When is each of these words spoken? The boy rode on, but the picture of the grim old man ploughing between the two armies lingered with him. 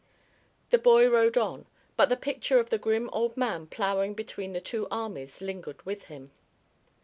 The 0.71 0.79
boy 0.79 1.07
rode 1.07 1.37
on, 1.37 1.67
but 1.95 2.09
the 2.09 2.17
picture 2.17 2.57
of 2.59 2.71
the 2.71 2.79
grim 2.79 3.07
old 3.13 3.37
man 3.37 3.67
ploughing 3.67 4.15
between 4.15 4.53
the 4.53 4.59
two 4.59 4.87
armies 4.89 5.41
lingered 5.41 5.85
with 5.85 6.05
him. 6.05 6.31